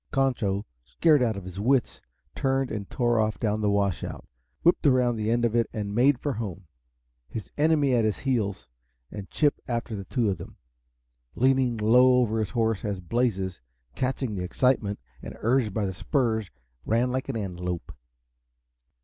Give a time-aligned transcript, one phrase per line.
[0.09, 2.01] Concho, scared out of his wits,
[2.33, 4.27] turned and tore off down the washout,
[4.63, 6.65] whipped around the end of it and made for home,
[7.29, 8.67] his enemy at his heels
[9.11, 10.55] and Chip after the two of them,
[11.35, 13.61] leaning low over his horse as Blazes,
[13.93, 16.49] catching the excitement and urged by the spurs,
[16.83, 17.93] ran like an antelope.